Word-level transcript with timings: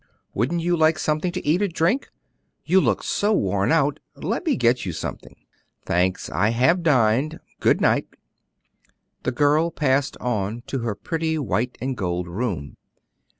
"Wouldn't 0.33 0.61
you 0.61 0.75
like 0.75 0.97
something 0.97 1.31
to 1.31 1.45
eat 1.45 1.61
or 1.61 1.67
drink? 1.67 2.09
You 2.65 2.81
look 2.81 3.03
so 3.03 3.33
worn 3.33 3.71
out; 3.71 3.99
let 4.15 4.43
me 4.47 4.55
get 4.55 4.83
you 4.83 4.93
something." 4.93 5.35
"Thanks; 5.85 6.27
I 6.31 6.49
have 6.49 6.81
dined. 6.81 7.39
Good 7.59 7.79
night." 7.81 8.07
The 9.21 9.31
girl 9.31 9.69
passed 9.69 10.17
on 10.17 10.63
to 10.65 10.79
her 10.79 10.95
pretty 10.95 11.37
white 11.37 11.77
and 11.79 11.95
gold 11.95 12.27
room. 12.27 12.77